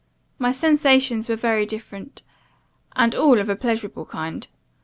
[0.39, 2.23] My sensations were very different,
[2.95, 4.47] and all of a pleasurable kind.